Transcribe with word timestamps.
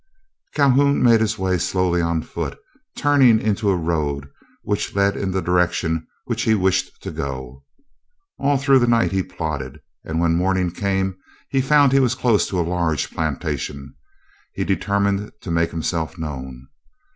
Calhoun 0.55 1.03
made 1.03 1.21
his 1.21 1.37
way 1.37 1.59
slowly 1.59 2.01
on 2.01 2.23
foot, 2.23 2.57
turning 2.97 3.39
into 3.39 3.69
a 3.69 3.75
road 3.77 4.31
which 4.63 4.95
led 4.95 5.15
in 5.15 5.29
the 5.29 5.43
direction 5.43 6.07
which 6.25 6.41
he 6.41 6.55
wished 6.55 7.03
to 7.03 7.11
go. 7.11 7.63
All 8.39 8.57
through 8.57 8.79
the 8.79 8.87
night 8.87 9.11
he 9.11 9.21
plodded, 9.21 9.79
and 10.03 10.19
when 10.19 10.33
morning 10.35 10.71
came 10.71 11.17
he 11.49 11.61
found 11.61 11.91
he 11.91 11.99
was 11.99 12.15
close 12.15 12.47
to 12.47 12.59
a 12.59 12.65
large 12.67 13.11
plantation. 13.11 13.93
He 14.53 14.63
determined 14.63 15.33
to 15.41 15.51
make 15.51 15.69
himself 15.69 16.17
known. 16.17 16.69